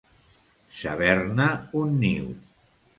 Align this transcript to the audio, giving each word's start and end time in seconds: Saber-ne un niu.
Saber-ne 0.79 1.51
un 1.85 1.95
niu. 2.03 2.37